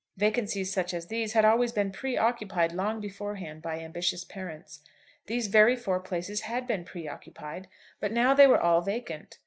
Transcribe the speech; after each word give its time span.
Vacancies 0.17 0.73
such 0.73 0.95
as 0.95 1.09
these 1.09 1.33
had 1.33 1.45
always 1.45 1.71
been 1.71 1.91
pre 1.91 2.17
occupied 2.17 2.71
long 2.71 2.99
beforehand 2.99 3.61
by 3.61 3.77
ambitious 3.79 4.23
parents. 4.23 4.79
These 5.27 5.45
very 5.45 5.75
four 5.75 5.99
places 5.99 6.41
had 6.41 6.65
been 6.65 6.83
pre 6.85 7.07
occupied, 7.07 7.67
but 7.99 8.11
now 8.11 8.33
they 8.33 8.47
were 8.47 8.59
all 8.59 8.81
vacant. 8.81 9.37